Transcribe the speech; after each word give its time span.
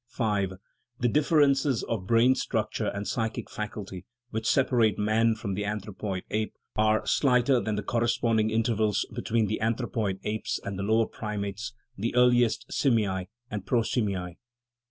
V. 0.17 0.47
The 0.99 1.07
differences 1.07 1.83
of 1.83 2.07
brain 2.07 2.33
structure 2.33 2.87
and 2.87 3.07
psychic 3.07 3.51
faculty 3.51 4.07
which 4.31 4.49
separate 4.49 4.97
man 4.97 5.35
from 5.35 5.53
the 5.53 5.63
anthropoid 5.63 6.23
ape 6.31 6.55
are 6.75 7.05
slighter 7.05 7.59
than 7.59 7.75
the 7.75 7.83
corresponding 7.83 8.49
interval 8.49 8.95
between 9.13 9.45
the 9.45 9.61
anthropoid 9.61 10.19
apes 10.23 10.59
and 10.63 10.79
the 10.79 10.83
lower 10.83 11.05
primates 11.05 11.73
(the 11.99 12.15
ear 12.17 12.31
liest 12.31 12.65
simiae 12.71 13.27
and 13.51 13.67
prosimiae). 13.67 14.25
VI. 14.29 14.37